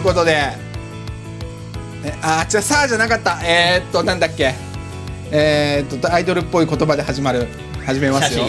[0.00, 0.36] いうことで。
[2.02, 3.38] えあじゃあさあじゃなかった。
[3.44, 4.54] えー、っとなんだっけ。
[5.30, 7.46] えー、っとアイドルっぽい言葉で始まる。
[7.84, 8.44] 始めますよ。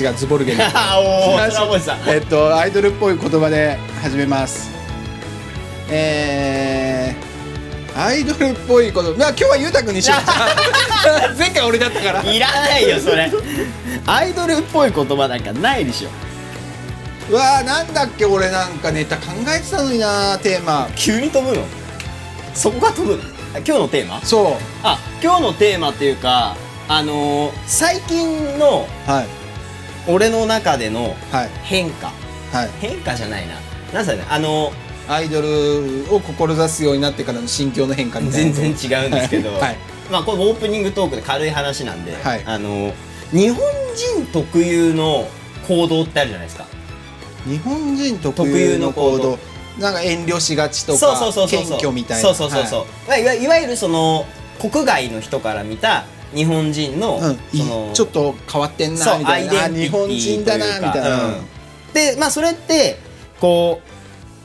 [0.00, 0.56] 違うズボルゲン
[2.08, 4.70] えっとアイドルっぽい言葉で始めます。
[5.90, 11.36] えー、アイドルっぽいことまあ今日はゆうたくんにしよう。
[11.36, 12.22] 前回俺だったから。
[12.22, 13.30] いらないよそれ。
[14.06, 16.27] アイドルっぽい言葉なんかないでしょ
[17.30, 20.88] うわーなんだっけ俺なんかネタ考えてたのになテーマ。
[20.96, 21.62] 急に飛ぶの？
[22.54, 23.22] そこが飛ぶの？
[23.54, 24.22] あ今日のテーマ？
[24.22, 24.44] そう。
[24.82, 26.56] あ今日のテーマっていうか
[26.88, 30.10] あのー最近のはい。
[30.10, 31.50] 俺の中でのはい。
[31.64, 32.10] 変化。
[32.52, 32.70] はい。
[32.80, 33.54] 変化じゃないな。
[33.92, 34.24] なんすかね？
[34.30, 34.72] あの
[35.06, 38.52] アイドルを志すようになってからの心境の変化みたいな。
[38.52, 39.76] 全然違うんですけど、 はい。
[40.10, 42.42] まあこれオープニングトークで軽い話なんで、はい。
[42.46, 42.94] あの
[43.32, 43.58] 日本
[43.94, 45.28] 人特有の
[45.66, 46.64] 行動ってあるじゃないですか
[47.48, 49.38] 日本人特有の行動。
[49.78, 52.22] なんか遠慮しがちとかそうそうそうそう謙虚みたいな。
[52.22, 54.26] そうそうそうそう、まあいわいわゆるその
[54.60, 56.04] 国外の人から見た
[56.34, 57.34] 日本人の、はいうん。
[57.52, 59.68] いそのちょっと変わってんなみたいな。
[59.68, 61.44] 日本人だなみたいな、うん。
[61.94, 62.98] でまあそれって
[63.40, 63.80] こ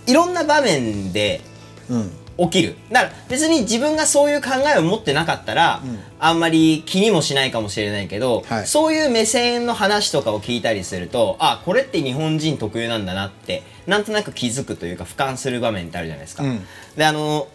[0.08, 1.42] ういろんな場面で
[1.90, 2.76] うん起きる。
[2.92, 6.00] だから別に自分がそういう考えを持ってなかったら、うん。
[6.20, 8.67] あんまり気にもしないかもしれないけど、はい。
[8.67, 16.44] そういう目線の話とかを聞いたりするとあこれって日本人特有なんだなってなんとなく気づくというか俯瞰する場面ってあるじゃないですか。
[16.44, 16.66] うん。
[16.95, 17.48] であの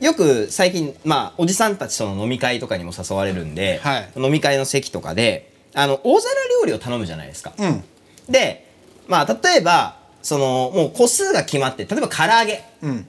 [0.00, 4.10] よく最近まあおじさんたちとの飲み会とかにも誘われるんで、はい。
[4.16, 7.52] 飲み会の席とかであの大皿料理を頼むじゃないですか。
[7.58, 7.84] うん。
[8.28, 8.66] で
[9.06, 12.64] まあ例えばそのもう個数が決まって例えば唐揚げ。
[12.82, 13.06] うん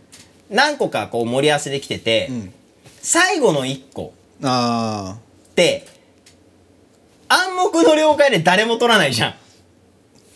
[0.49, 2.53] 何個かこう盛り合わせできてて、うん。
[3.01, 5.87] 最後の1個って
[7.29, 9.35] 暗黙の了解で誰も取らないじゃん。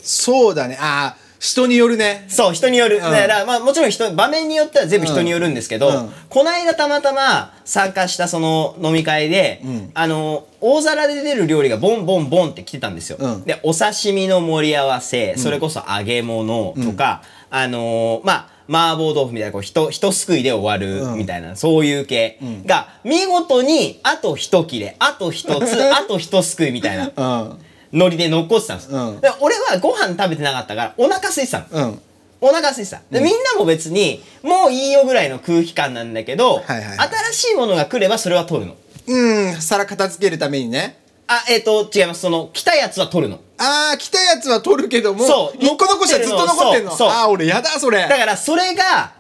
[0.02, 0.78] そうだね。
[0.80, 2.26] ああ人によるね。
[2.28, 3.00] そう、人による。
[3.00, 3.02] ん。
[3.02, 5.96] だから、まあもちろん人、場面によっては全部人によるんですけど、うん。
[5.96, 6.12] うん。
[6.30, 9.92] この間たまたま参加したその飲み会で、うん。
[9.96, 13.18] あの、大皿で出る料理がボンボンボンって来てたんですよ。
[13.20, 13.44] うん。
[13.44, 27.60] で、お刺身の盛り合わせ、それこそ揚げ物とか、あのーまあ、麻婆豆腐みたいな、こう、ひと、ひとすくいで終わるうんみたいな、そういう系が、見事に、あと一切れ、あと一つ、 あと一すくいみたいな、うん
[27.92, 28.90] ノリで残ってたんです。
[28.90, 31.66] うんで俺はご飯食べてなかったから、お腹空いてたの。
[31.72, 32.02] うん
[32.44, 33.02] お腹空いてた。
[33.12, 36.98] で、みんなも別に、もういいよぐらいの空気感なんだけど、はいはい
[37.34, 38.76] 新しいものが来ればそれは取るの。
[39.08, 41.01] うん皿片付けるためにね
[41.34, 42.22] あ、えっ、と、違います。
[42.22, 43.40] その、来たやつは取るの。
[43.58, 45.58] ああ来たやつは取るけどもそう。
[45.64, 46.92] 一個残しはずっと残ってんの。
[46.92, 47.10] そう。
[47.10, 48.02] ああ俺やだそれ。
[48.02, 49.14] だから、それが、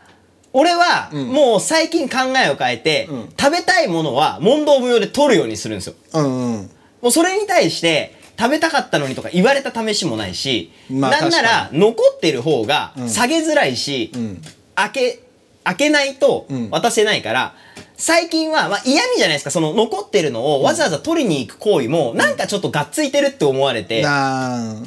[0.51, 1.27] 俺は、ん。
[1.27, 3.33] もう最近考えを変えて、うん。
[3.39, 5.93] 食べたいものは問答無用で取るようにするんですよ。
[6.13, 6.69] うんうん。
[7.01, 13.07] もうそれに対して、食べたかったのにとか言われた試しもないし、まあなんなら残ってる方がん。
[13.07, 14.41] 下げづらいし、ん。
[14.75, 15.19] 開け、
[15.63, 16.69] 開けないとん。
[16.71, 17.53] 渡せないから、
[18.01, 24.03] 最近は、まあ嫌味じゃないですか、その残ってるのをわざわざ取りに行く行為も、なんかちょっとがっついてるって思われて、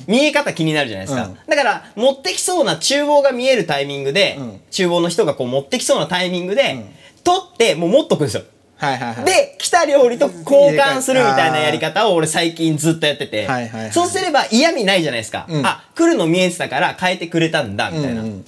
[0.09, 1.27] 見え方気になるじゃないですか。
[1.27, 1.39] うん。
[1.49, 4.61] だから、持ってきそうな厨房が見えるタイミングで、うん。
[4.73, 6.85] 厨房の人がこう持ってきそうなタイミングで、
[7.23, 8.43] 取って、もう持っとくんですよ。
[8.79, 13.93] はいはいはいで、来た料理と交換するみたいなやり方を俺最近ずっとやってて、はいはいはい。
[13.93, 15.47] そうすれば嫌味ないじゃないですか。
[15.49, 15.65] うん。
[15.65, 18.23] あ、来るの見えてたから変えてくれたんだ、みたいな。
[18.23, 18.45] うんうん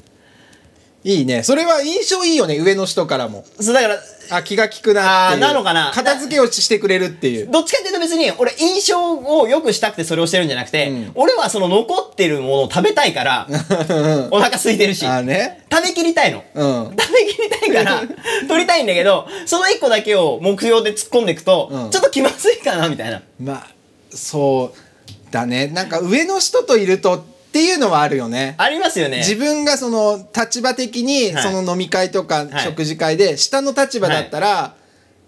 [1.07, 1.45] いいね。
[1.45, 3.45] それは印象いいよね上の人からも。
[3.61, 3.97] そうだから、
[4.31, 5.93] あ気が利くなってなのかな。
[5.95, 7.47] 片付けをしてくれるっていう。
[7.49, 11.13] どっちかっていうと別に俺印象を良くしたくてそれをしてるんじゃなくて、うん。
[11.15, 13.47] 俺はその残ってるものを食べたいから、
[14.33, 15.65] お腹空いてるし、あーね。
[15.71, 16.43] 食べきりたいの。
[16.55, 16.97] うん。
[16.99, 18.03] 食べきりたいから、
[18.49, 21.91] 取りたいんだけど、その一個だけを目標で突っ込んでいくと、うん。
[21.91, 23.23] ちょっと気まずいかな、みたいな。
[23.41, 23.67] まあ
[24.11, 25.69] そうだね。
[25.69, 27.25] なんか上の人といると
[27.57, 29.19] っていうのはあるよねありますよね。
[29.19, 34.75] 自分がその立場的にはいその飲み会とかはい食事会で下の立場だったら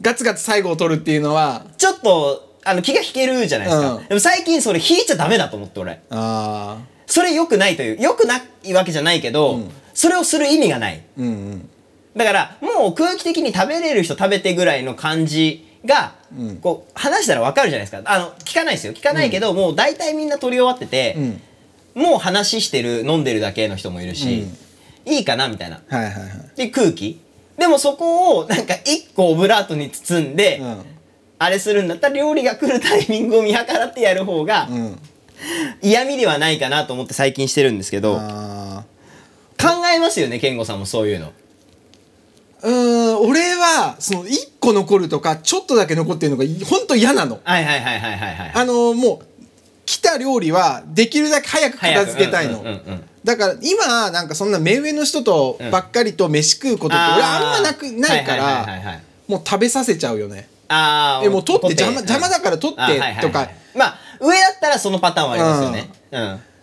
[0.03, 3.95] ガツガツ最後を取るっていうのはちょっと、あの、気が引けるじゃないですか。
[3.95, 6.01] うんでも最近それ引いちゃダメだと思って、俺。
[6.11, 9.59] あそれ良くないという、良くないわけじゃないけど、
[9.95, 11.03] それをする意味がない。
[11.19, 11.69] ーうんうん
[12.17, 16.15] だから、もう空気的に食べれる人食べてぐらいの感じが、
[16.63, 18.03] こう、話したらわかるじゃないですか。
[18.13, 18.93] あの、聞かないですよ。
[18.93, 21.41] 聞かないけど、もう大体みんな取り終わってて、うん
[21.99, 24.47] もう話してる、飲んでるだけの人もいるし、
[25.05, 25.83] いいかなみたいな。
[25.89, 26.57] はいはいはい。
[26.57, 27.21] で、空気。
[27.59, 30.85] でもそこを、なんか一個オブラートに包んで、うん。
[31.41, 34.99] あれするんだったら料理が来るタイミングを見計らってやる方が、うん。
[35.83, 38.85] 嫌味ではないかなと思って最近してるんですけど、あ
[39.61, 41.27] 考えますよね、健吾さんもそういうの。
[41.27, 41.31] ー
[42.63, 47.41] うーん俺はその1個残るとかちょっとだけ残ってるのが本当嫌なの。
[47.45, 48.53] はいはいはいはいはいはい。
[48.55, 49.28] あのもう来
[50.09, 52.65] た料理はできるだけ早く片付けたいの。
[53.25, 60.49] だから今なんかそんな目上の人とばっかりと飯食うことって俺あんまなくないからはいもう食べさせちゃうよね。
[60.69, 63.49] ああえもう取って邪魔邪魔だから取ってとか。
[63.75, 65.91] まあ上だったらそのパターンはありますよね。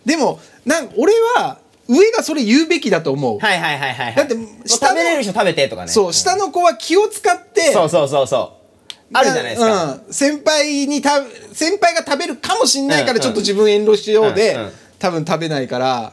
[0.04, 1.58] でもなん俺は
[1.88, 4.34] 上がそれ言うべきだと思う、はいはいはいはいだって
[4.66, 5.88] 下の食べれる人食べてとかね。
[5.88, 8.65] そう下の子は気を使ってそうそうそうそう
[9.12, 11.22] あるじゃないですか、うん、先輩にた
[11.52, 14.72] 先輩が食べるかもしんないかうんらちょっと自分遠慮しようで、うんうん。
[14.98, 16.12] 多分食べないから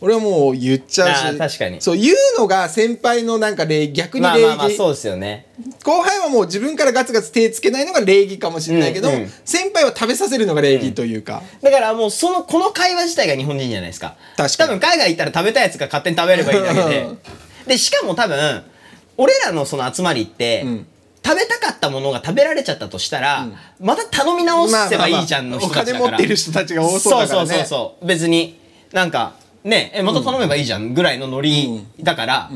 [0.00, 1.80] 俺はもう言っちゃうし確かに。
[1.80, 5.46] そう言うのが先輩のなんか礼逆にまあ礼儀、まあまあそうですよね。
[5.84, 9.32] 後輩はもう自分からガツガツ手つけないのが礼儀かもしれないけど、うんうん。
[9.44, 14.16] 先輩は食べさせるのが礼儀というか、だからもうそのこの会話自体が日本人じゃないですか。
[14.36, 14.70] 確かに。
[14.70, 17.02] 多分海外行ったら食べたいやつが勝手に食べればいいだけで。
[17.02, 17.18] う ん
[17.66, 18.64] でしかも多分
[19.16, 20.86] 俺らのその集まりって、ん
[21.28, 23.46] 食べたかったものが食べられちゃったとしたら、
[23.80, 27.48] また頼み直せばいいじゃんの人たちだから、お金持ってる人たちが多そうだからね。
[27.48, 28.06] そうそうそう。
[28.06, 28.58] 別に
[28.92, 32.50] なんかねえまた頼めばいいじゃんぐらいのノリだから、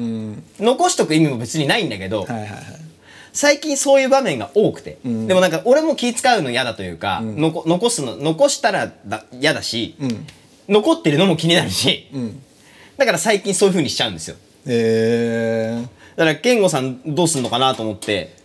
[0.58, 2.60] 残しとく意味も別にないんだけど、はいはいはい。
[3.34, 10.26] 最近そういう場面が多くて、でもなんか俺も気使うの嫌だというか、残すの残したらだ嫌だし、ん。
[10.72, 12.40] 残ってるのも気になるし、ん。
[12.96, 14.36] だから最近そういう風にしちゃうんですよ。
[14.64, 15.82] えー。
[16.16, 18.41] だから健吾さんどうすんのかなと思って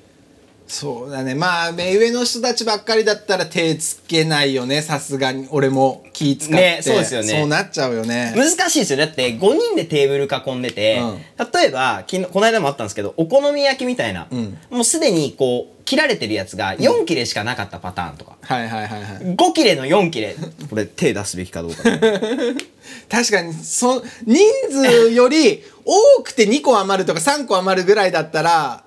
[0.68, 1.34] そうだね。
[1.34, 4.82] まあ目上の人たちばっかりだったら手つけないよね。
[4.82, 7.28] さすがに俺も気使って、ねそうですよね。
[7.28, 8.34] そうなっちゃうよね。
[8.36, 9.00] 難しいですよ。
[9.00, 11.18] だって5人でテーブル囲んでて、うん。
[11.18, 14.58] 例えば昨日この間もあったんですけどお好み焼きみたいな、ん。
[14.70, 19.36] もうすでにこう切られてるやつが4切れしかなかったパターンとか、はいはいはいはい。
[19.38, 20.36] 5切れの4切れ。
[20.70, 21.78] これ手出すべきかどうか
[23.10, 28.84] 確かにそ人数より多くて2個余るとか3個余るぐらいだったら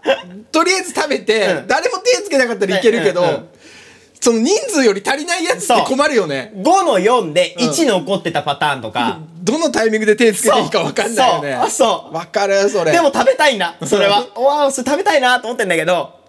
[0.52, 1.66] とりあえず食べて、うん。
[1.66, 3.48] 誰も手つけなかったらいけるけど、
[4.20, 6.52] その人数より足りないやつって困るよね。
[6.56, 11.58] 5の4で1残ってたパターンとか、 どのタイミングで手つけていいか分かんないよね。
[11.62, 11.70] そう。
[11.70, 12.12] そう。
[12.12, 12.92] 分かるそれ。
[12.92, 14.26] でも食べたいな、それは。
[14.36, 16.19] わあ、それ食べたいなと思ってんだけど、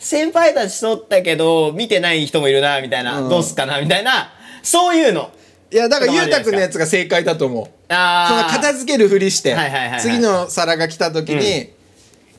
[0.00, 3.28] 先輩たちとったけど、見てない人もいるな、みたいな、うん。
[3.28, 4.32] どうすっかな、みたいな、
[4.62, 5.30] そういうの。
[5.70, 6.42] いやだからゆうた。
[6.42, 7.64] くんのやつが正解だと思う。
[7.64, 10.00] そのあー片付けるふりして、はいはいはいはい。
[10.00, 11.70] 次の皿が来た時に、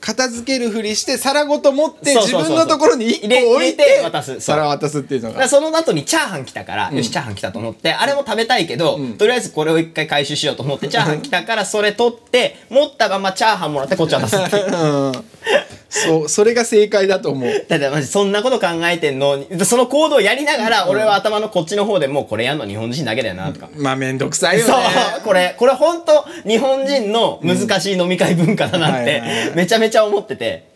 [0.00, 2.56] 片付けるふりして皿ごと持って自そうそうそうそう。
[2.56, 4.32] 分のところに1入れ個置いて入れて渡す。
[4.32, 4.40] そう。
[4.40, 15.12] 皿を渡すっていうのからその後にチャーハン来たから、よし、チャーハン来たと思って、あれも食べたいけど、とりあえずこれを一回回収しようと思って、チャーハン来たからそれ取って、 持ったままチャーハンもらってこっち渡すっていう。
[15.94, 17.66] うんそうそれが正解だと思う。
[17.68, 19.36] だってマジそんなこと考えてんの？
[19.36, 23.68] に、その行動をやりながら、俺は頭のこっちの方でもうこれやんの日本人だけだよな、とか。
[23.76, 24.80] まあめんどくさいよそう。
[24.80, 24.86] ね
[25.22, 29.56] これこれ本当日本人の難しい飲み会文化だなっはいはいはてい。
[29.56, 30.70] めちゃめちゃ思ってて。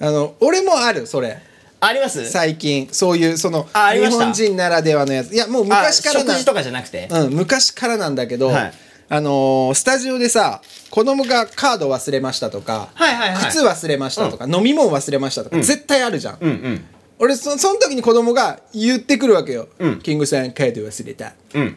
[0.00, 1.38] あの俺もあるそれ。
[1.80, 2.24] あります？
[2.30, 4.24] 最近そういうその日あありました。
[4.24, 5.34] 本人ならではのやつ。
[5.34, 7.08] いやもう昔からなあ食事とかじゃなくて？
[7.10, 8.72] うん、昔からなんだけど、はい
[9.08, 13.50] あのースタジオでさ子供がカード忘れましたとか、はいはいはい。
[13.50, 16.84] 靴忘れましたとか、飲み物忘れましたとか、絶対あるじゃん、うんうん。
[17.18, 19.98] 俺そその時に子供が言ってくるわけよ、うん。
[20.00, 21.34] キングさんカード忘れた。
[21.54, 21.76] うん。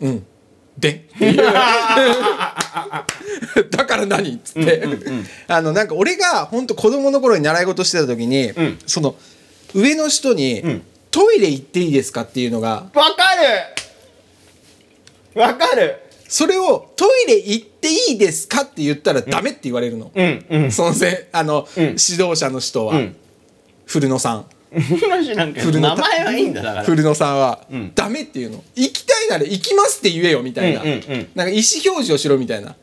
[0.00, 0.26] うん。
[0.78, 1.06] で？
[3.70, 4.34] だから何？
[4.34, 4.82] っつって、
[5.46, 8.78] あのなんか俺が本当子供の頃に習い事してた時に、ん。
[8.86, 9.14] その
[9.74, 10.82] 上の人に、ん。
[11.10, 13.36] トイレ行っていいですかっていうのがわか
[15.34, 15.40] る。
[15.40, 16.00] わかる
[16.34, 20.72] それをトイレ行っていいですかって言ったらダメって言われるの、うんうん。
[20.72, 23.16] そのせあの、指導者の人は、うん。
[23.86, 24.46] 古野さん。
[24.72, 26.84] 古の名前はいいんだだから。
[26.84, 27.92] 古野さんは、ん。
[27.94, 28.64] ダメっていうの。
[28.74, 31.28] 行きたいなら行きますって言えよみたいな、うんうんうん。
[31.36, 32.74] なんか意思表示をしろみたいな。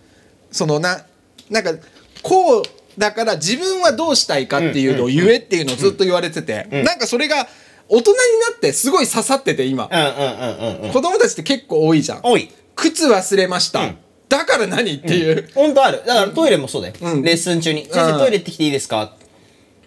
[0.49, 1.03] そのな
[1.49, 1.73] なんか
[2.21, 2.63] こう
[2.97, 7.49] だから自分はどうしたいかっていうのを言えっていうのをずっと言われてて、なんかそれが
[7.89, 8.17] 大人に
[8.49, 10.93] なってすごい刺さってて今、うんうんうんうんうん。
[10.93, 12.21] 子供たちって結構多いじゃん。
[12.23, 12.49] 多い
[12.81, 13.97] 靴忘れました、うん。
[14.27, 16.01] だから何っていう、本当ある。
[16.05, 17.21] だからトイレもそうだよ、うん。
[17.21, 19.13] レッスン中に「先生トイレ行ってきていいですか?」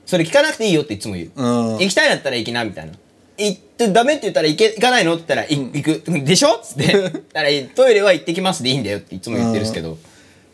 [0.06, 1.78] それ聞かなくていいよっていつも言う、うん。
[1.78, 2.92] 行きたいんだったら行きなみたいな。
[3.36, 5.14] 行ってダメって言ったら行け行かないの？
[5.14, 6.24] って言ったら、い行く。
[6.24, 6.56] でしょ？
[6.56, 6.92] っつって。
[7.32, 9.98] だからトイレは行ってきますでいいんだよっていつも言ってるんですけど、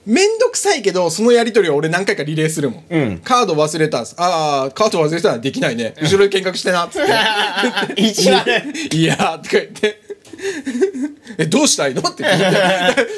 [0.07, 0.39] めん。
[0.39, 3.19] どくさいけどそのやり取りは俺何回かリレーするもん、うん。
[3.23, 4.05] カード忘れたあ
[4.67, 5.95] あカード忘れたらできないね。
[6.01, 7.05] 後ろで見学してなっつっ
[7.95, 10.01] て意地悪いやーとか言って
[11.39, 12.03] え どうしたいの？
[12.03, 12.47] って言って。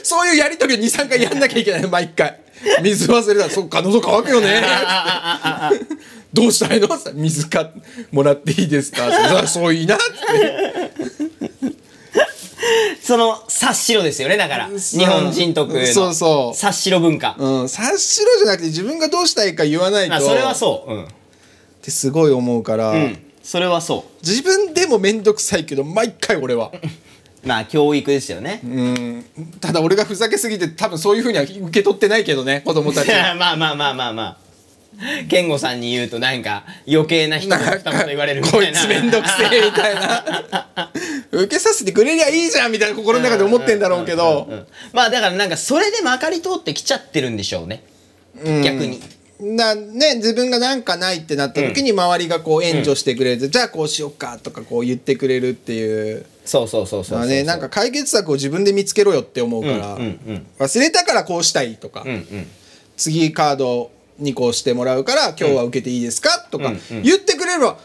[0.02, 2.38] そういうやり取りを23回やんなきゃいけない毎回。
[2.82, 4.62] 水忘れたらそっか喉乾くよね。
[6.32, 6.86] どうしたいの？
[6.94, 7.70] って水か
[8.10, 9.10] もらっていいですか？
[9.40, 10.04] そそういいなって。
[13.02, 14.68] その察しろですよねだから。
[14.68, 15.86] 日本人特有の。
[15.92, 16.56] そうそう。
[16.56, 17.34] 察しろ文化。
[17.38, 17.68] うん。
[17.68, 20.10] 察しろじゃなくて自分がどうしたいか言わないと。
[20.10, 20.92] まあそれはそう。
[20.92, 21.08] うん、っ
[21.82, 24.26] てすごい思うから、うん、それはそう。
[24.26, 26.70] 自分でも面倒くさいけど毎回俺は
[27.44, 28.60] まあ教育ですよね。
[28.64, 29.24] うん
[29.60, 34.36] ただ俺がふざけすぎて多分そういうふうには受け取ってないけどね子供たちは まあまあまあまあまあ。
[35.28, 38.78] 健吾さんに言うとなんか余計な人が二言言われるみたいな。
[38.78, 40.24] こいつめんどくせえみたいな
[41.32, 47.82] 受けさせてくれりゃいいじゃんみたいな心の中で思ってんだろうけどうんまあだからなんかそれでまかり通ってきちゃってるんでしょうね。
[48.62, 49.00] 逆に。
[49.42, 57.18] なね自分がなんかないってなった時に周りがこう援助してくれて、じゃあこうしよっかとかこう言ってくれるっていうそうそうそうそうそう。
[57.18, 62.46] まあねなんか解決策を自分で見つけろよって思うから、うんうんうん忘れたからこうしたいとか、うんうん。
[62.96, 66.72] 次カードにこうしてもらうから今日は受けていいですか、とか
[67.02, 67.78] 言ってくれれば、よ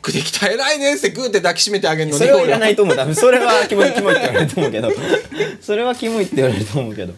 [0.00, 2.96] くできた偉いねってグーって抱きしめてあげるのにそれはいらないと思う。
[2.96, 4.90] 多分それはキモいキモいって言われると思うけど。
[5.60, 7.14] それはキモいって言われると思うけど。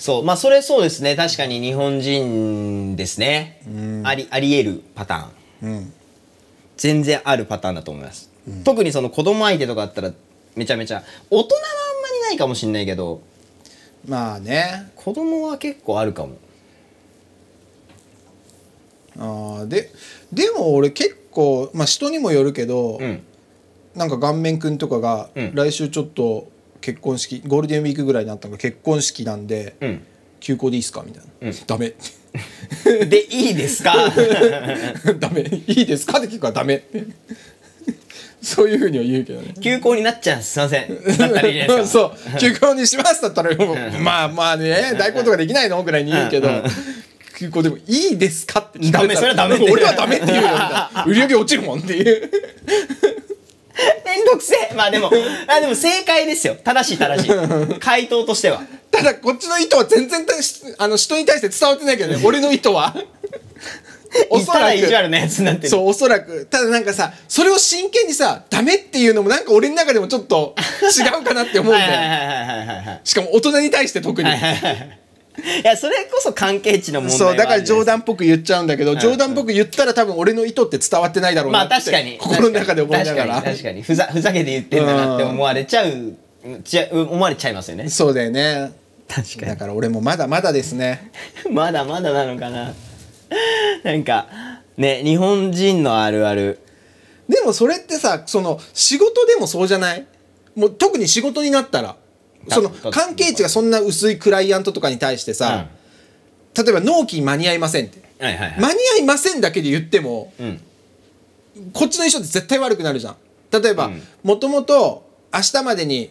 [0.00, 0.24] そう。
[0.24, 1.14] まあそれそうですね。
[1.14, 3.60] 確かに日本人ですね。
[4.02, 5.70] あり、あり得るパターン。
[5.70, 5.92] うん
[6.78, 8.30] 全然あるパターンだと思います。
[8.64, 10.12] 特にその子供相手とかだったら
[10.56, 13.20] めちゃめちゃ、大人はあんまりないかもしんないけど、
[14.08, 16.36] まあね子供は結構あるかも。
[19.18, 19.90] あーで
[20.32, 23.22] でも俺結構まあ人にもよるけど、うん。
[23.94, 26.48] なんか顔面くんとかが、うん来週ちょっと
[26.80, 30.02] 結婚式ゴールデンウィークぐらいになったのが結婚式なんで、うん。
[30.40, 31.92] 休校でいいっすかみたいな、ダメ。
[33.06, 33.94] で、いいですか？
[35.20, 35.42] ダメ。
[35.42, 36.18] いいですか？
[36.18, 36.76] って聞くからダメ。
[36.76, 37.04] って
[38.40, 39.52] そういうふうには言うけどね。
[39.60, 40.42] 休校になっちゃう。
[40.42, 40.88] すいません。
[41.18, 42.16] だったらいいじゃないですか。
[42.24, 42.38] そう。
[42.40, 43.50] 休校にしますだったら
[44.00, 45.82] まあまあね代行とかできないの？
[45.82, 46.48] ぐらいに言うけど、
[47.38, 47.82] 休校でもい
[48.12, 48.60] いですか？
[48.60, 49.68] って聞かれたらダメそれはダメ。
[49.70, 51.04] 俺はダメって言うよみたいな。
[51.06, 52.30] 売り上げ落ちるもんっていう
[54.04, 55.10] めんどくせえまあでも、
[55.46, 56.56] あ、でも正解ですよ。
[56.62, 57.30] 正しい正しい。
[57.80, 58.62] 回答としては。
[58.90, 62.94] ただこっちの意図は全然たしあの人に対して伝わってないけどね俺の意図は
[64.28, 65.68] おそらく意地悪なやつになってる。
[65.68, 73.00] そうおそらくただなんかさそれを真剣にさダメっていうのもなんか俺の中でもちょっと違うかなって思うんだよはいはいはいはいはい。
[73.04, 74.99] しかも大人に対して特にはいはいはい
[75.62, 82.18] いや、それこそ関係値の問題そうだから冗談談っぽく言っちゃうんだけど冗談っぽく言ったら多分俺の意図って伝わってないだろうまなってあ確かに。
[82.18, 83.82] 心の中で思いながら確かに。
[83.82, 86.16] ふざ、ふざけて言ってんだなって思われちゃう、
[86.64, 87.88] ちゃ思われちゃいますよね。
[87.88, 88.72] そうだよね
[89.08, 91.10] 確かだから俺もまだまだですね
[91.46, 91.50] に。
[91.52, 92.74] まだまだなのかな。
[93.82, 94.26] なんか、
[94.76, 96.60] ね、日本人のあるある。
[97.28, 100.06] でもそれってさその仕事でもそうじゃない？
[100.54, 101.96] もう特に仕事になったら
[102.50, 105.66] そのだ関係値がそんな薄いクライアントとかに対してさ、
[106.56, 108.60] 例えば納期間に合いませんってはいはいはい。
[108.60, 110.60] 間に合いませんだけで言ってもうん。
[111.72, 113.16] こっちの衣装って絶対悪くなるじゃん
[113.50, 116.10] 例えばうんもともと明日までに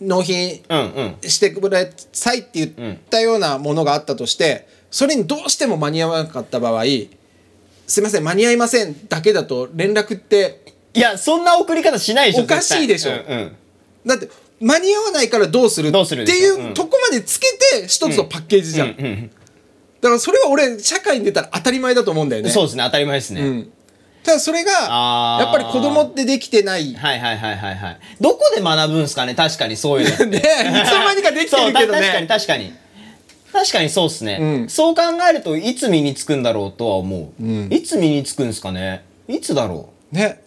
[0.00, 1.28] 納品うんうん。
[1.28, 6.84] してくださいって言ったようなものがあったとしてそれにどうしても間に合わなかった場合
[7.86, 10.66] すいません間に合いませんだけだと連絡って
[10.96, 12.44] いや、そんな送り方しないでしょ。
[12.44, 13.56] おかしいでしょうんうん。
[14.06, 16.74] だって間に合わないからどうするっていううん。
[16.74, 17.46] とこまでつけ
[17.80, 19.30] て一つのパッケージじゃん、うんうん
[19.98, 22.50] だからそれは俺社会に出たら当たり前だと思うんだよね。
[22.50, 23.40] そうですね、当たり前ですね。
[23.40, 23.72] うん。
[24.22, 24.70] ただそれが
[25.40, 26.92] やっぱり子供ってできてない。
[26.92, 27.74] ねはいはいはいはい。
[27.76, 27.98] はい。
[28.20, 29.34] どこで学ぶんすかね？
[29.34, 30.36] 確かにそういうの。
[30.36, 30.44] いつ
[30.92, 32.72] の間にかできてるけどそうた確かにね確かに。
[33.52, 34.68] 確かにそうっすね、うん。
[34.68, 37.42] そう考えるといつ身につくんだろうとは思う。
[37.42, 37.72] ん。
[37.72, 39.02] いつ身につくんすかね？
[39.28, 40.42] いつだろね。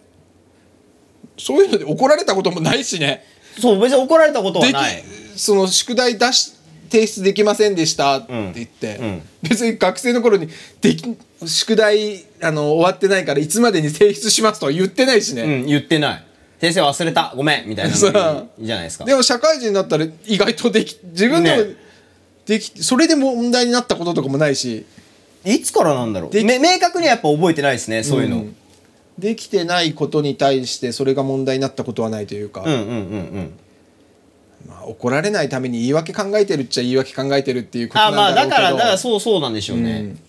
[1.38, 3.26] そういうので怒られたこともないしね。
[3.26, 5.04] うそう、別に怒られたことはない。
[5.36, 6.54] その宿題出し
[6.90, 10.50] 提出できませんでしたって言って、うん別に学生の頃に
[10.82, 16.24] でき宿題あの終わってないからいつまでに提出しますとは言ってないしね、うん、言ってない。
[16.60, 17.34] 先生忘れた。
[17.38, 17.70] ごめん。
[17.70, 19.06] みたいないいじゃないですか。
[19.06, 21.76] でも社会人になったら意外とでき自分でもね
[22.46, 24.86] でき、それで問題になったこととかもないし
[25.46, 28.38] いつからなんだろう明確にはやっぱ覚えてないですね、そういうの。
[28.38, 28.56] ううんん
[29.20, 33.60] できてないことに対してそれが問題になったことはないというか、うんうんうん。
[34.68, 38.56] まあ、怒られないために言い訳考えてるっちゃ言い訳考えてるっていうことなあまあんだろうけど。
[38.56, 40.20] だからだからそうそうなんでしょうね、うん。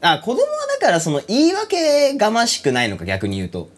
[0.00, 0.46] あ子供は
[0.80, 3.68] だからその言い訳がましくないのか逆に言うと。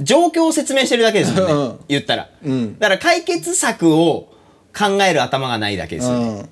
[0.00, 1.78] 状況を説明してるだけですよね、うん。
[1.86, 2.78] 言ったら、うん。
[2.80, 4.28] だから解決策を
[4.76, 6.48] 考える頭がないだけですよね、うん。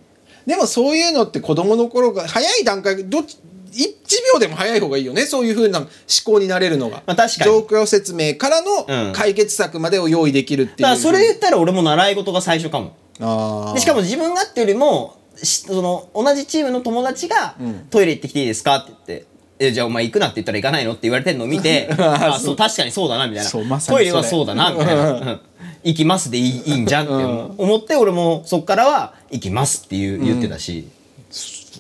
[0.47, 3.38] でもそういうのって子供の頃が早い段階どっち
[3.73, 5.26] 1秒でも早い方がいいよね。
[5.26, 5.88] そういうふうな思
[6.25, 7.50] 考になれるのが、まあ確かに。
[7.50, 8.64] 状況説明からうん。
[9.09, 12.97] の解決策までを用意できるっていうだからそれ言ったら俺も習い事が最初かも。
[13.21, 13.75] あー。
[13.75, 17.57] でしかも自分がっていうよりもしその同じチームの友達が
[17.91, 19.26] 「トイレ行ってきていいですか?」って言って
[19.59, 22.57] 「えじゃあお前行くなって言ったら行かないの?」って言われてるのを見て あそう。
[22.57, 23.64] 確かにそうだなみたいな。
[23.64, 25.41] まトイレはそうだなみたいな、 うん。
[25.85, 27.12] 行きますでいいいいんじゃんって
[27.59, 30.87] 思って俺もそっからは行きますっていう言ってたし、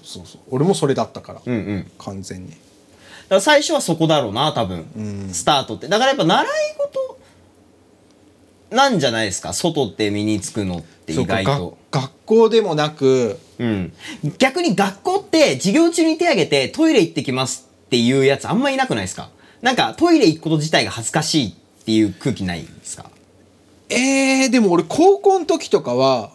[0.02, 0.40] そうそう。
[0.50, 1.90] 俺もそれだったから、うんうん。
[1.98, 2.52] 完全に。
[2.52, 5.30] から最初はそこだろうな、多分。
[5.32, 5.88] スタートって。
[5.88, 7.18] だからやっぱ習い事
[8.70, 9.52] なんじゃないですか？
[9.52, 11.78] 外って身につくのって意外と。
[11.90, 13.38] 学校でもなく。
[13.58, 13.92] うん。
[14.38, 19.30] 逆に学校って授業中に手挙げてトイレ行ってきますっていうやつあんまいなくないですか？
[19.60, 23.10] なんかトイレ行くこと自体が恥ずかしいっていう空気ないですか？
[23.88, 26.30] えー、でも俺高校の時とかは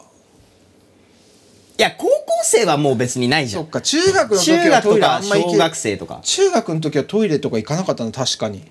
[1.78, 3.64] いや、高校生はもう別にないじゃん。
[3.64, 6.20] そっか中学の時中はトイレあんま行け学生とか。
[6.24, 8.64] 中学の時はトイレとか行かなかったの確かに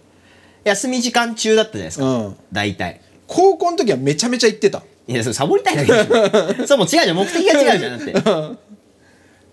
[0.64, 2.04] 休み時間中だったじゃないですか。
[2.04, 3.00] うん大体。
[3.26, 6.66] 高校の時はめちゃめちゃ行ってたいや、それサボりたいだけでしょ。
[6.66, 7.16] そう、もう違うじゃん。
[7.16, 7.98] 目的が違うじゃん。
[7.98, 8.58] だって。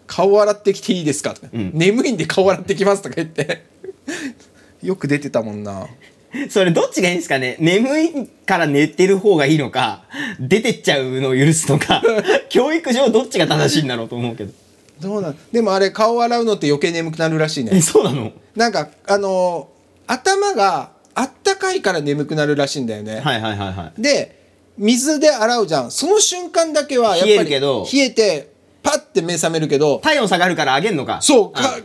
[0.07, 3.65] 顔洗ってきていいですかとか、ん眠いんで顔洗ってきますとか言って
[4.81, 5.87] よく出てたもんな
[6.49, 7.57] それどっちがいいんですかね？
[7.59, 10.03] 眠いから寝てる方がいいのか、
[10.39, 12.01] 出てっちゃうのを許すのか、
[12.49, 14.51] 教育上どっちが正しいんだろうと思うけど。
[15.01, 15.37] どうなん？
[15.51, 18.31] でもあれ顔洗うのって余計眠くなるらしいえ、ねそうなの？
[18.55, 19.73] なんかあのー
[20.05, 24.01] 頭があったかいから眠くなるらしいんだよね、はいはいはいはい。
[24.01, 24.37] で
[24.77, 25.91] 水で洗うじゃん。
[25.91, 27.87] その瞬間だけはやっぱり冷えるけど。
[27.91, 29.99] 冷えてパッて目覚めるけど。
[30.03, 31.19] 体温下がるから上げんのか。
[31.21, 31.57] そう。
[31.57, 31.79] あか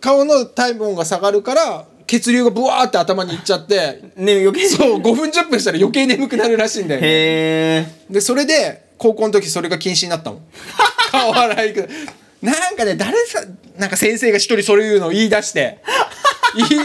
[0.00, 7.06] 顔の体温が下がるから血流がブワーって頭にいっちゃってね、余計そう5分10分したら余計眠くなるらしいんだよね。
[7.06, 7.10] へ
[8.10, 8.12] え。
[8.12, 10.42] でそれで高校の時それが禁止になったもん。
[11.10, 11.88] 顔洗いく。
[12.42, 13.42] なんかね誰さ
[13.78, 15.78] なんか先生が一人そういうのを言い出して
[16.54, 16.82] 言い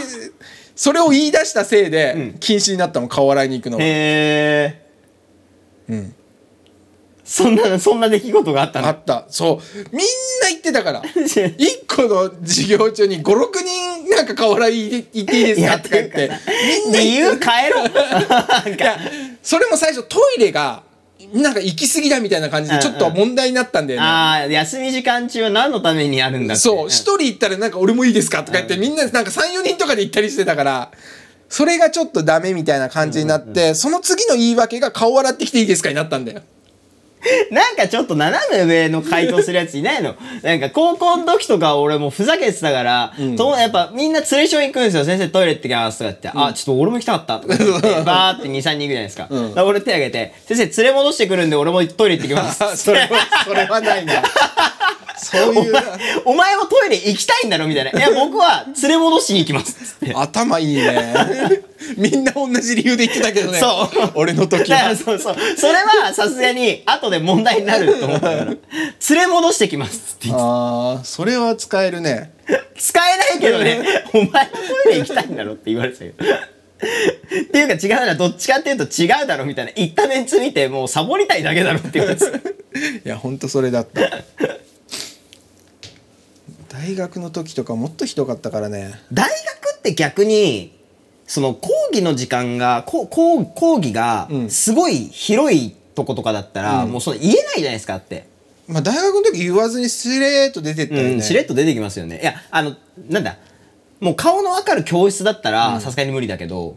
[0.74, 3.82] それを言い出したせいで禁止になったもん顔洗いに行くのは。
[3.84, 4.86] へえ。
[5.90, 6.14] うん。
[7.24, 8.88] そんな、そんな出来事があったの？
[8.88, 9.26] あった。
[9.28, 9.78] そう。
[9.94, 10.06] みん
[10.40, 11.02] な言ってたから。
[11.58, 15.78] 一個の授業中に56人なんか顔洗い行っていいですか？
[15.78, 16.30] とか言って。
[16.84, 17.84] みんな理由変えろ。
[19.42, 20.82] それも最初トイレが
[21.32, 26.60] なんか行き過ぎだみたいな感じでちょっと問題になったんだよね、ああ、休み時間中は何のためにあるんだって。
[26.62, 28.44] そう、一人行ったらなんか俺もいいですか？
[28.44, 30.90] とか言って、みんななんか3、4人とかで行ったりしてたから、
[31.48, 36.42] それがちょっとダメみたいな感じになって、その次の言い訳が顔洗ってきていいですかになったんだよ。
[37.50, 40.14] なんかちょっと斜め上の回答するやついないの？
[40.42, 45.04] なんか高校の時とか俺もうふざけてたから、とやっぱみんな連れション行くんですよ。
[45.04, 49.22] 先生トイレ行ってきますとかって、あ、ちょっと俺も行きたかったとか言って、 バーって2、3人行くじゃないですか。
[49.24, 52.76] だから俺手挙げて、先生連れ戻してくるんで俺もトイレ行ってきます。
[52.84, 53.08] それは、
[53.44, 54.22] それはないな。
[55.20, 55.74] そういう、
[56.26, 57.66] お前もトイレ行きたいんだろ？
[57.66, 57.90] みたいな。
[57.90, 59.72] いや、僕は連れ戻しに行きます。
[59.72, 60.14] つって。
[60.14, 61.12] 頭いいね。
[61.96, 63.58] みんな同じ理由で言ってたけどね。
[63.58, 64.94] そう俺の時は。
[64.94, 65.36] そうそう。
[65.56, 68.44] それはさすがに後で問題になると思ったから。
[68.46, 68.56] 連
[69.10, 70.16] れ戻してきます。
[70.16, 72.32] って言ってああ、それは使えるね。
[72.76, 74.30] 使えないけどね、お前も
[74.84, 76.24] トイレ行きたいんだろって言われてたけど。
[76.34, 79.72] っていうか違うな、どっちかっていうと違うだろみたいな。
[79.72, 82.38] 言ったメンツ見てもうサボりたいだけだろって言われてた。
[82.38, 82.40] い
[83.04, 84.00] や、ほんとそれだった。
[86.68, 88.94] 大学の時とかもっとひどかったからね。
[89.12, 90.78] 大学って逆に、
[91.26, 98.26] その講義の時間が、こ講講義がうんすごい広いとことかだったら、もうその言えないじゃないですかって。
[98.68, 101.10] まあ大学の時言わずにスレーっと出てったよね。
[101.14, 102.20] うん、しれっと出てきますよね。
[102.20, 102.76] いや、あの、
[103.08, 103.38] なんだ、
[104.00, 106.76] もう顔のわかる教室だったら、さすがに無理だけど、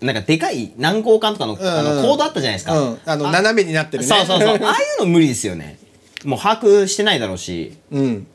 [0.00, 2.78] なんかでかい何号館とかの,、あのコードあったじゃないですか。
[2.78, 4.58] うん、あの斜めになってるねそうそうそう。
[4.64, 5.78] ああいうの無理ですよね。
[6.24, 7.74] もう把握してないだろうし。
[7.90, 8.26] うん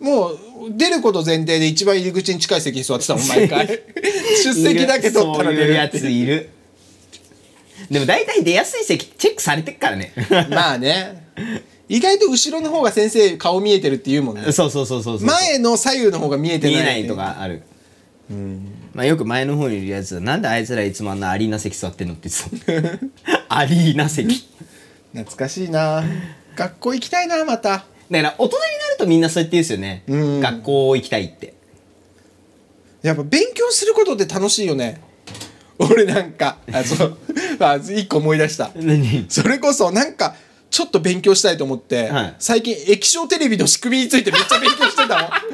[0.00, 0.38] もう
[0.70, 3.66] 出ること前提で一番入り口に近い席に座ってたもん毎回
[4.44, 6.50] 出席だけ取ったら出るってついる。
[7.90, 10.12] でも大体出やすい席チェックされてっからね。
[10.50, 11.24] まあね
[11.88, 15.26] 意外と後ろの方が先生顔見えてるって言うもんねそうそうそうそうそう。
[15.26, 17.62] 前の左右の方が見えてない見えないとかある。
[18.94, 24.48] まあよく前の方にいるやつはなんであいつらいつもあんなアリーナ席座ってんのって言ってた アリーナ席。
[25.12, 26.02] 懐かしいな
[26.56, 30.02] 学校行きたいなまただから大人になるとみんなそうやって言うんですよね。
[30.08, 31.54] うん学校行きたいって。
[33.02, 34.98] やっぱ勉強することって楽しいよね
[35.78, 37.18] 俺なんかあそう
[37.60, 39.26] あ一個思い出した何？
[39.28, 40.34] それこそなんか
[40.70, 45.30] ちょっと勉強したいと思って、はい最近液晶テレビの仕組みについてめっちゃ勉強してたもん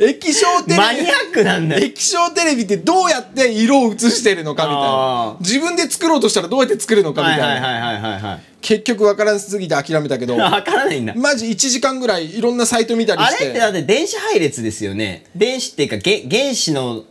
[0.00, 1.84] 液晶テレビマニアックなんだよ。
[1.84, 8.40] 液晶テレビってどうやって色を映してるのかみたいあなー自分で作ろうとしたらどうやって作るのかみはいたいな。
[8.60, 11.14] 結局わからんすぎて諦めたけど わからないんだ。
[11.16, 15.24] マジ1時間ぐらいいろんなサイト見たりあしてれってだって電子配列ですよね。
[15.34, 17.02] 電子っていうかげ原子の、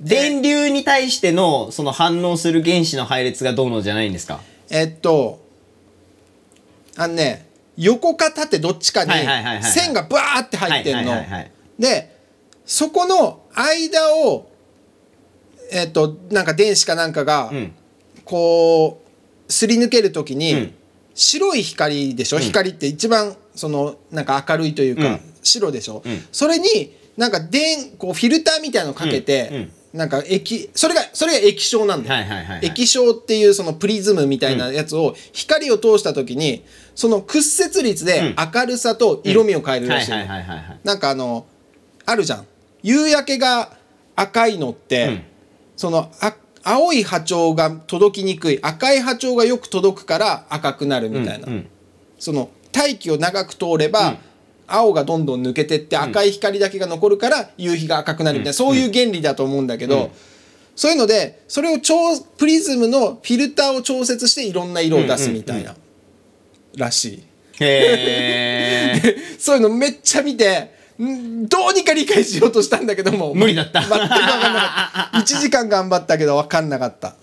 [0.00, 4.40] 電流に対してのその反応する原子の配列がどうのじゃないんですか？
[4.70, 5.40] えっと
[6.96, 9.72] あのね横か縦どっちかにはいはいはいはいはい。
[9.72, 11.12] 線がバーって入ってんの。
[11.12, 12.16] はいはいはいはいで
[12.64, 14.50] そこの間を
[15.70, 17.72] えっとなんか電子かなんかがうん。
[18.24, 19.00] こ
[19.48, 20.74] うすり抜けるときに、うん。
[21.14, 25.20] 白い光でしょ、光って一番そのなんか明るいというか、うん。
[25.44, 26.24] 白でしょ、うん。
[26.32, 29.56] それになんか電こうフィルターみたいのかけて、うん。
[29.56, 32.66] うんなんか液それがそれが液晶なんだよ、はいはいはいはい。
[32.66, 41.46] 液晶っていうそのプリズムみたいなやつを光を通した時にその屈折率で明るさと色味を変えるらしいなんかあの
[42.04, 42.46] あるじゃん。
[42.82, 43.76] 夕焼けが
[44.14, 45.22] 赤いのって、うん。
[45.76, 51.68] そのあ青い波長が届きにくい赤い波長がよく届くから赤くなるみたいな、うんうん。
[52.18, 54.18] その大気を長く通れば、
[54.66, 60.10] 青がどんどん抜けてって赤い光だけが残るから夕日が赤くなるみたいな、そういう原理だと思うんだけど、
[60.74, 61.94] そういうのでそれを調
[62.36, 65.74] プリズムのフィルターを調節していろんな色を出すみたいな、
[66.76, 67.22] らしい。
[69.38, 73.80] そういうのめっちゃ見てんどうにか理解しようとしたんだけども無理だった。
[73.80, 75.18] 全く分かんなかった。
[75.18, 77.16] 1時間頑張ったけど分かんなかった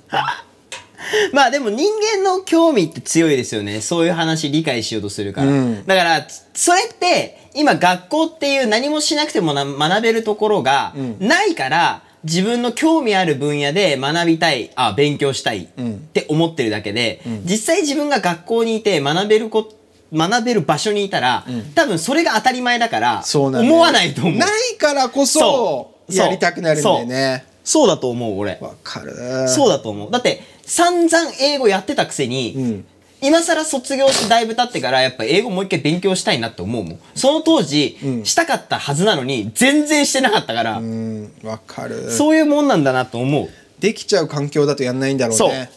[1.34, 3.82] まあでも人間の興味って強いですよね。
[3.82, 5.48] そういう話理解しようとするから。
[5.48, 5.86] うん。
[5.86, 19.72] だから、それって、今学校っていう何もしなくてもな学べるところがないから、自分の興味ある分野で学びたい、あ、勉強したいって思ってるだけで、実際自分が学校にいて学べるこ
[20.14, 24.38] 学べる場所にいたら、多分それが当たり前だから、そうなんだよ思わないと思う。
[24.38, 27.46] ないからこそやりたくなるんだよね。
[27.64, 28.58] そうだと思う、俺。
[28.62, 29.14] わかる。
[29.48, 30.12] そうだと思う。
[30.12, 32.86] だって、散々英語やってたくせに、ん
[33.22, 37.00] 今更卒業してだいぶ経ってから、やっぱ英語もう一回勉強したいなって思うもん。
[37.16, 43.50] その当時、したかったはずなのに、全然してなかったから、うんわかるそういうもんなんだなと思う。
[43.80, 45.70] できちゃう環境だとやんないんだろうね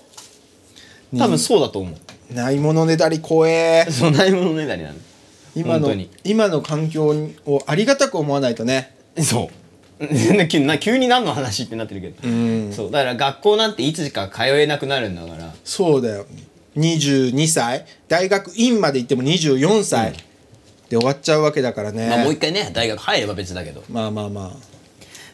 [1.19, 2.35] 多分そうだと思う。
[2.35, 4.95] ないものねだり怖えそんなものねだりなの。
[5.55, 5.95] 今の
[6.25, 7.07] 今の環境
[7.47, 9.66] をありがたく思わないとねそう。
[9.99, 12.17] 急 にな急に何の話ってなってるけど。
[12.73, 12.91] そう。
[12.91, 15.55] だから学校なんていつか通えなくなるんだから。
[15.65, 16.27] そうだよ
[16.77, 20.13] 22歳大学院まで行っても24歳
[20.91, 23.83] で終わっちゃうわけだからね、まあもう一回ね、大学入れば別だけど。
[23.89, 24.57] まあまあま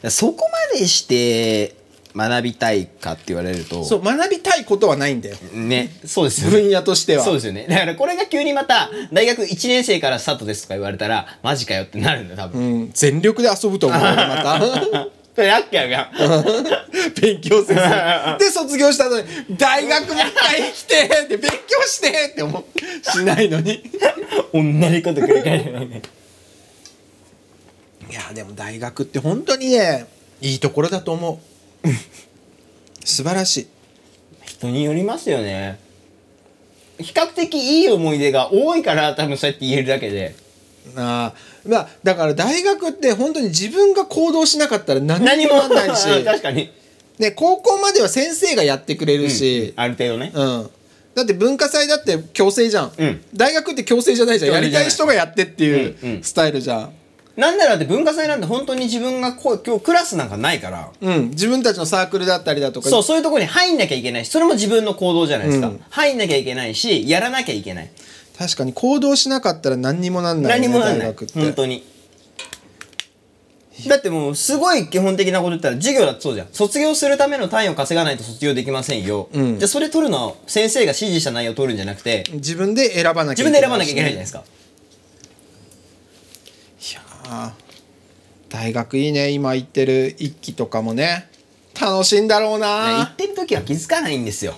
[0.05, 1.77] あそこまでして
[2.15, 3.85] 学びたいかって言われると。
[3.85, 6.63] そう学びたいことはないんだよね、そうですよね。
[6.63, 7.67] 分野としてはそうですよね。
[7.69, 12.61] だからこれが急にまた、大学1年生からスタートですとか言われたら、マジかよってなるんだよ、多分。
[12.61, 16.11] うん、全力で遊ぶと思う俺 またそれやっけやが。
[17.21, 17.81] 勉強せず
[18.39, 23.83] で卒業したのに大学もう一回来てって勉強してって思うしないのに
[24.53, 26.03] 同じこと繰り返るね。
[28.11, 30.07] いやでも大学って本当にね
[30.43, 31.52] いいところだと思う
[33.05, 33.67] 素晴らしい。
[34.47, 35.79] 人によりますよね。
[36.99, 40.35] 比較的いい思い出が多いから、多分そうやって言えるだけで。
[40.97, 45.55] あーまあだから大学って本当に自分が行動しなかったら何にも。
[45.57, 46.07] なんないし。
[46.25, 46.71] 確かに。
[47.19, 50.33] で高校までは先生がやってくれるし、ある程度ね。
[50.35, 50.71] うん。
[51.15, 53.25] だって文化祭だって強制じゃん、うん。
[53.35, 54.55] 大学って強制じゃないじゃん。
[54.55, 56.23] やりたい人がやってっていううんうん。
[56.23, 56.93] スタイルじゃん、
[57.37, 60.91] なんならだって文化祭なんて本当に自分がこう今日クラスなんかないから。
[61.01, 65.69] うん、自分たちのサークルだったりだとかそう、そういうところに入んなきゃいけないし、それも自分の行動じゃないですか。
[65.69, 67.91] うん入んなきゃいけないし、やらなきゃいけない。
[68.39, 71.09] 確かに行動しなかったら何にもなんない、ね、何もなんない。
[71.09, 71.85] 大学って本当に。
[73.89, 76.49] だってもう、すごい基本的なこと言ったら、授業だってそうじゃん。
[76.53, 79.29] 卒業するための単位を稼がないと卒業できませんよ。
[79.37, 84.45] んじゃあそれ取るのは、先生が指示した内容を取るんじゃなくて、自分で選ばなきゃ自分で選ばなきゃいけないじゃないですか。
[88.49, 91.29] 大学いいね今行ってる一期とかもね。
[91.81, 94.55] 楽しいんだろう行なってる時は気づかないんですよ。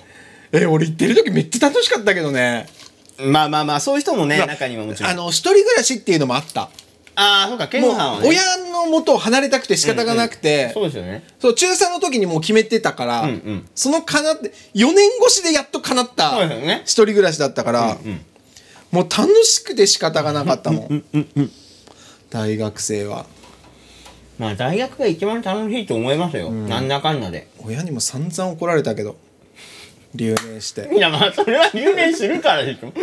[0.53, 2.66] え俺行ってる時めっちゃ楽しかったけどね。
[3.18, 5.12] まあまあまあ、そういう人もね、まあ中にはもちろん。
[5.12, 6.70] あの一人暮らしっていうのもあった。
[7.16, 8.29] ああ、そうか、ケンはね。
[8.29, 8.40] 親
[8.72, 11.22] の元を離れたくて仕方がなくて、そうですよね。
[11.38, 13.68] そう中3の時にもう決めてたから、うんうん。
[13.74, 16.44] そのかなって4年越しでやっと叶った
[16.83, 17.98] 一人暮らしだったから、
[18.90, 21.05] もう楽しくて仕方がなかったもん
[22.35, 23.27] 大学生は
[24.40, 26.51] まあ、大学が一番楽しいと思いますよ。
[26.51, 27.47] なんだかんだで。
[27.64, 29.14] 親にも散々怒られたけど
[30.16, 32.92] 留年していや、まあ、それは留年するからでしょ。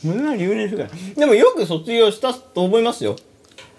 [0.00, 0.90] それは留年するから。
[1.16, 3.16] でも、よく卒業したと思いますよ。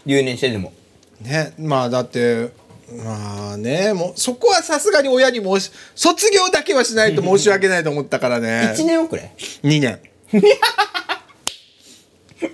[0.06, 0.73] 留年してでも。
[1.21, 2.49] ねまあだって
[2.91, 9.32] まあねもうそこはさすがに親に申し卒業だけはしないと申し訳ないと思ったからね1年遅れ
[9.63, 9.99] ？2年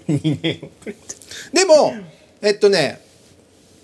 [0.07, 0.95] ?2 年遅れ。
[1.53, 1.93] でも
[2.41, 3.01] えっとね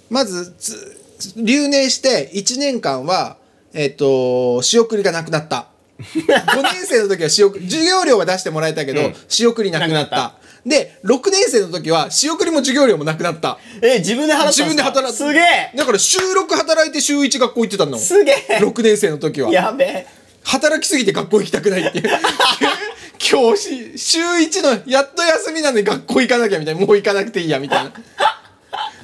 [0.09, 0.97] まずつ
[1.37, 3.37] 留年して1年間は
[3.73, 5.67] えっと仕送りがなくなった。
[6.01, 9.15] 5年生の時は仕送り授業料は出してもらえたけど、うん。
[9.27, 10.33] 仕送りなくなった。
[10.65, 13.57] で6年生の時は仕送りも授業料もなくなった。
[13.81, 15.71] え、自分で自分で働すげえ。
[15.75, 17.97] だから週6働いて週1学校行ってたの。
[17.97, 18.57] すげえ。
[18.59, 19.51] 6年生の時は。
[19.51, 20.07] やべえ。
[20.43, 22.09] 働きすぎて学校行きたくないっていう
[23.31, 27.93] 教師週1のやっと休みなのに学校行かなきゃみたいなもう行かなくていいやみたいな。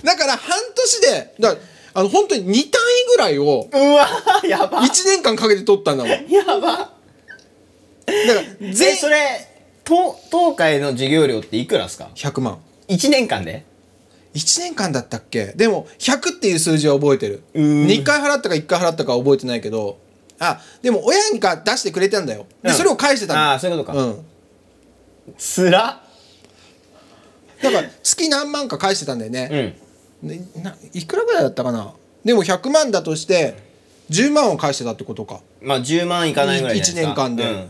[0.04, 1.62] だから半年でだから
[1.94, 2.62] あの本当に2単位
[3.16, 4.06] ぐらいをうわ
[4.46, 4.82] やば。
[4.82, 6.12] 1年間かけて取ったんだもん。
[6.12, 6.92] だかやばら
[8.08, 9.16] え全それ
[9.86, 12.60] 東東海の授業料っていくらですか？100万。
[12.90, 13.63] 1年間で
[14.34, 15.54] ？1年間だったっけ？
[15.56, 17.44] でも100っていう数字は覚えてる。
[17.54, 17.88] うーん。
[17.88, 20.06] 2回払ったか1回払ったかは覚えてないけど
[20.39, 22.45] あでも親にか出してくれたんだよ。
[22.62, 22.76] でうん。
[22.76, 24.04] それを返してたんだああそういうことか。
[24.04, 24.26] うん。
[25.38, 26.02] つら？
[27.62, 29.76] だから月何万か返してたんだよね、
[30.23, 30.30] うん。
[30.30, 31.93] ねないくらぐらいだったかな？
[32.23, 33.56] でも100万だとして
[34.10, 35.41] 10万を返してたってことか。
[35.62, 37.26] まあ10万いかないぐらいじゃないですか。
[37.26, 37.69] 一年間で。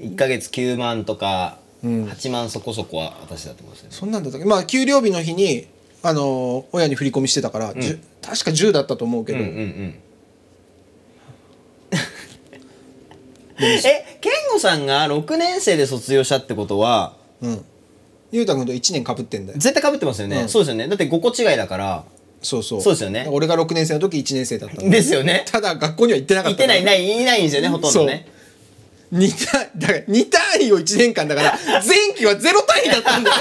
[0.00, 2.04] うん、1ヶ月9万とかうん。
[2.06, 3.88] 8万そこそこは私だってことですね。
[3.90, 4.46] そんなんだったっけ？
[4.46, 5.66] まあ給料日の日に
[6.02, 9.94] あのー親に振り込みしてたから、じゅ確か10だったと思うけど、うんうんうん
[13.60, 17.64] え健吾さんが6年生で卒業したってことはうん。
[18.32, 19.58] ゆうたくんと1年かぶってんだよ。
[19.58, 20.48] 絶対かぶってますよね、うん。
[20.48, 20.86] そうですよね。
[20.86, 22.04] だって5個違いだから。
[22.42, 22.80] そうそう。
[22.80, 23.26] そうですよね。
[23.30, 25.44] 俺が6年生の時1年生だったんだですよね。
[25.50, 28.26] ただ学校には行ってなかいったいてないないいないんですよねほとんどね。
[29.12, 33.36] 2単だから2単位を1年間だから 前期は0単位だったんだよ。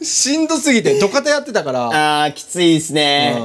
[0.00, 2.24] しんどすぎて土方やってたから。
[2.24, 3.36] あーきついですね、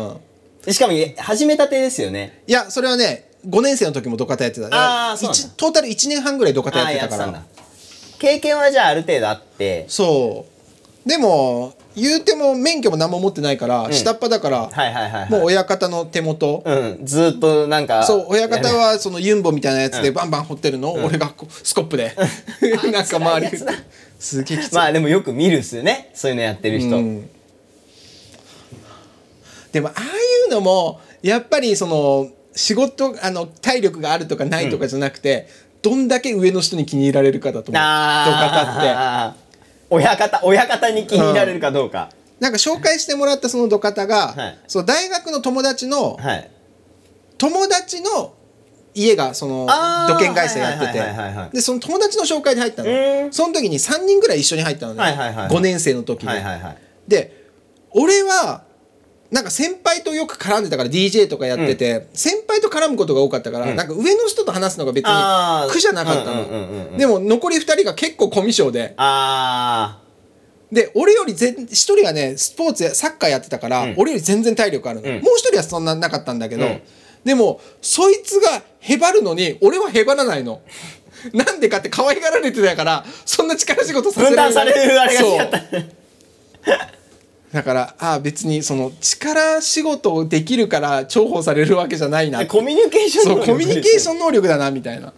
[0.69, 2.43] しかも始めたてですよね。
[2.47, 4.67] いやそれはね5年生の時も土方やってた。
[5.11, 5.47] あーそうなんだ。
[5.47, 7.23] 一トータル1年半ぐらい土方やああってたから。
[7.23, 7.59] やってたんだ。
[8.19, 9.85] 経験はじゃあある程度あって。
[9.87, 10.45] そ
[11.05, 11.09] う。
[11.09, 17.05] でも言うても免許も何も持ってないから、下っ端だから、はいはいはい、はい、もう親方の手元、うん。
[17.05, 18.03] ずーっとなんか。
[18.03, 20.91] そう親方はそのユンボみたいなやつでバンバン掘ってるの。
[20.91, 22.15] を、俺がこうスコップで。
[22.91, 23.57] なんか周り
[24.19, 26.11] すげえきつい、まあでもよく見るっすよね。
[26.13, 27.29] そういうのやってる人、うん。
[29.71, 30.05] でもああい
[30.47, 32.27] うのもやっぱりその
[32.59, 35.47] 仕事あの体力があるとかないとかじゃなくて、
[35.81, 37.81] どんだけ上の人に気に入られるかだと思う。
[37.81, 39.49] 土方って。
[39.89, 42.09] 親方親方に気に入られるかどうか、
[42.41, 44.59] なんか紹介してもらったその土方が、はい。
[44.67, 46.51] そう大学の友達のはい。
[47.37, 48.33] 友達の
[48.93, 49.65] 家がその
[50.09, 51.55] 土建会社やってて。
[51.55, 53.31] でその友達の紹介で入ったの。
[53.31, 56.77] その時に3人ぐらい一緒に入ったのね、はいはいはい5年生の時に、はいはいはい。
[57.07, 57.45] で
[57.91, 58.63] 俺は
[59.31, 65.11] なんか先輩とよく絡んでたから DJ とかやってて、先輩と絡むことが多かったから、なんか上の人と話すのが別に
[65.71, 68.93] 苦じゃなかったうんうんうんうんのでも残り2人が結構コミュ障で。
[68.97, 69.99] あ
[70.71, 73.93] で俺より全1人がねスポーツやサッカーやってたから、うん。
[73.97, 75.15] 俺より全然体力あるの、うん。
[75.15, 76.81] もう1人はそんななかったんだけど、うん。
[77.23, 80.61] でもそいつがへばるのに俺はへばらないの。
[81.33, 86.98] なんでかって可愛がられてたからそんな力仕事させ分断されるあれが違った
[87.53, 92.45] だからああ別にその力仕事をできるから重宝されるわけじゃないな。
[92.45, 95.13] コミュニケーションそうコミュニケーション能力だなみたいな。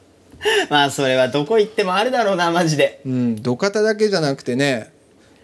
[0.69, 3.01] まあそれはどこ行ってもあるだろうなマジで。
[3.05, 4.91] うん土方だけじゃなくてね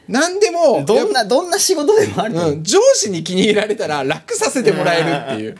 [0.08, 2.38] 何でもどんなどんな仕事でもあるう。
[2.38, 5.58] うん、上司に気に入られたら楽させてもらえるっていう。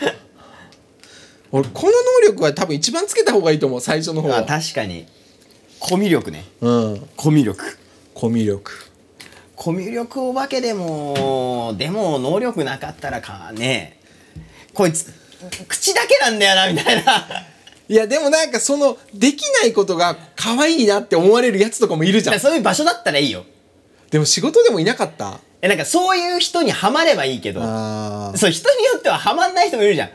[1.52, 1.92] 俺この
[2.22, 5.06] 能力は多分一番つけた方がいいと思う最初の方あは確かに。
[5.78, 6.44] コミュ力ね。
[6.62, 7.08] うん。
[7.16, 7.76] コミュ力。
[8.14, 8.87] コミュ力
[9.58, 13.98] コミュ力お化けでもでも能力なかったらかね。
[14.72, 15.12] こいつ
[15.66, 17.26] 口だけなんだよなみたいな。
[17.88, 22.38] いやでもなんかそのできないことが可愛いなって思われるやつとかもいるじゃん。
[22.40, 23.44] そういう場所だったらいいよ。
[24.10, 25.40] でも仕事でもいなかった？
[25.60, 30.10] えなんかそういう人にはまればいいけどあそう人によってははまんない人もいるじゃん。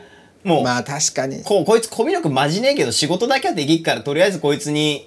[0.48, 1.42] もう、まあ確かに。
[1.42, 5.06] こうこいつコミュ力マジねえけど仕事だけはできっからとりあえずこいつに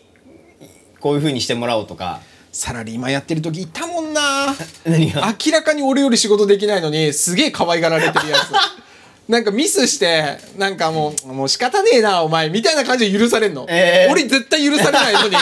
[0.99, 2.21] こういう風にしてもらおうとか
[2.57, 4.55] サラリーマンやってる時いたもんな。
[4.83, 5.31] 何が？
[5.45, 8.49] 明らかに俺より仕事できないのにすげえ可愛がられてるやつ。
[9.29, 14.11] なんかミスしてなんかもうもう仕方ねえなお前みたいな感じで許されんの、えー。
[14.11, 15.35] 俺絶対許されないのに。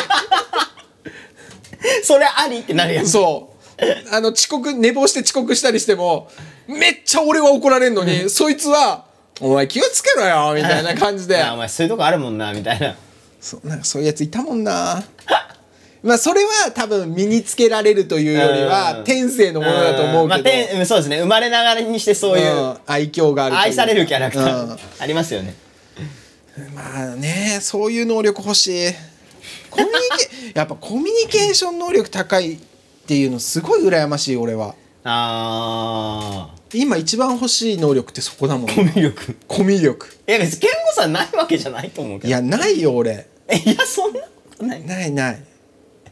[2.04, 3.08] それありってなるやん。
[3.08, 3.84] そう。
[4.14, 6.30] あの遅刻寝坊して遅刻したりしても
[6.68, 9.06] めっちゃ俺は怒られんのに、そいつは
[9.40, 11.42] 「お前気をつけろよ」みたいな感じで。
[11.42, 12.94] あお前そういうとこあるもんなみたいな。
[13.40, 15.02] そうなんかそういうやついたもんな
[16.06, 19.04] まあそれは多分身につけられるというよりはうん。
[19.06, 21.20] 天性のものだと思うけど、まあそうですね。
[21.20, 22.78] 生まれながらにしてそういう、うん。
[22.86, 24.78] 愛嬌がある愛されるキャラクター、うん。
[25.00, 25.56] ありますよね。
[26.76, 28.94] まあねそういう能力欲しい。
[29.72, 29.94] コミュニ
[30.52, 32.58] ケ やっぱコミュニケーション能力高いっ
[33.08, 34.76] ていうのすごい羨ましい俺は。
[35.04, 38.70] あ今一番欲しい能力ってそこだもん。
[38.70, 39.38] ーコミュ力。
[39.48, 40.08] コミュ力。
[40.28, 42.30] いや別に健吾さんないわけじゃないと思うけど。
[42.30, 43.26] いやないよ俺。
[43.48, 44.28] え いやそんなこ
[44.60, 44.84] とない。
[44.86, 45.44] ないない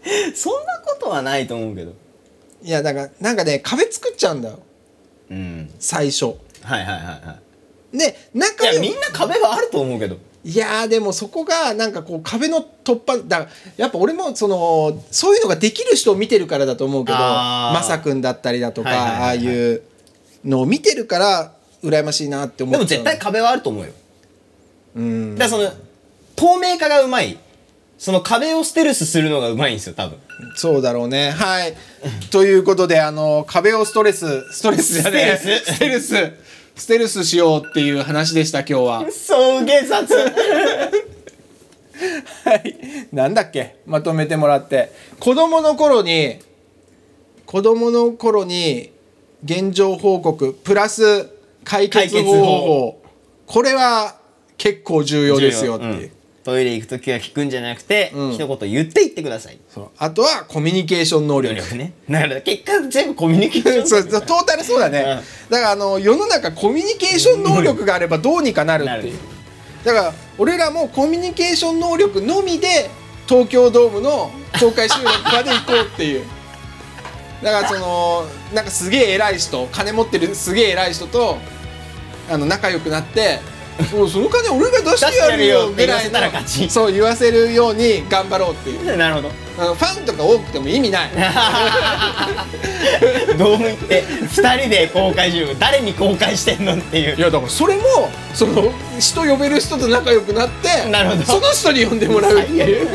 [0.35, 1.93] そんなことはないと思うけど。
[2.63, 4.59] いやだからなんかね壁作っちゃうんだよ。
[5.29, 5.69] うん。
[5.79, 6.25] 最初。
[6.25, 7.37] はいはいはいは
[7.93, 7.97] い。
[7.97, 10.17] で仲良くいやみんな壁はあると思うけど。
[10.45, 17.79] いやーでもそこがなんかこう壁の突破だやっぱ俺もそのそういうのができる人を見てるからだと思うけどあー。
[17.79, 19.21] まさくんだったりだとか、はいはいはいはい。
[19.21, 19.81] ああいう
[20.43, 22.99] のを見てるから羨ましいなって思でっちゃう。
[22.99, 23.91] も絶対壁はあると思うよ。
[24.95, 25.35] うん。
[25.37, 25.71] だからその
[26.35, 27.37] 透明化がうまい
[28.03, 30.19] その壁をステルスするのがうまいんですよ多分。
[30.55, 31.31] そうだろうね。
[31.31, 31.73] はい。
[32.31, 35.61] ということであの壁をストレスストレスじゃねえ。
[35.63, 35.79] スス。
[35.79, 36.33] テルス。
[36.75, 39.05] ステルスしようっていう話でした今日は。
[39.09, 40.27] そうげ雑は
[42.55, 42.75] い。
[43.13, 43.77] なんだっけ？
[43.85, 44.91] まとめてもらって。
[45.21, 46.39] 子供の頃に
[47.45, 48.91] 子供の頃に
[49.45, 51.29] 現状報告プラス
[51.63, 52.43] 解決方法。
[52.43, 53.01] 法。
[53.47, 54.17] これは
[54.57, 56.11] 結構重要ですよっていう、うん
[56.43, 58.31] トイレ行く時は聞くんじゃなくて、うん。
[58.33, 59.57] 一言言って言ってください。
[59.69, 59.89] そう。
[59.97, 61.75] あとはコミュニケーション能力。
[61.75, 61.93] ね。
[62.09, 63.87] だから結果全部コミュニケーション。
[63.87, 64.21] そうそう。
[64.21, 69.17] トータルそうだね、だからあの世の中コミュニケーション能力があればどうにかなるっていう。
[69.83, 72.89] だから俺らもコミュニケーション能力のみで
[73.27, 76.25] 東京ドームの公開収録まで行こうっていう。
[77.41, 81.37] だからそのなんかすげえ偉い人金持ってるすげえ偉い人と
[82.29, 83.39] あの仲良くなって
[83.91, 86.63] 「もうその金俺が出してやるよ」ぐらい出してやるよって言わせたら勝ち。
[86.63, 88.97] のそう言わせるように頑張ろうっていう。
[88.97, 89.31] なるほど。
[89.59, 91.11] あのファンとか多くても意味ない。
[93.37, 97.15] ドーム行って2人で公開収録誰に公開してんのっていう。
[97.15, 101.23] いやだからそれもその人呼べる人と仲良くなってなるほど。
[101.23, 102.39] その人に呼んでもらう。
[102.39, 102.87] っていう。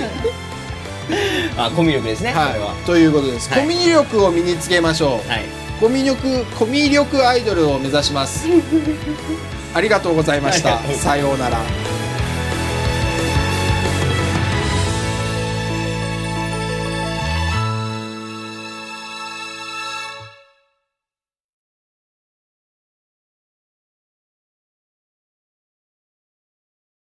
[1.57, 2.75] あコミュ力ですね、はは。
[2.83, 3.63] い、ということです、はい。
[3.63, 5.45] コミュ力を身につけましょう、はい。
[5.81, 8.47] コミュ力コミュ力アイドルを目指します
[9.75, 10.79] ありがとうございました。
[10.95, 11.59] さようなら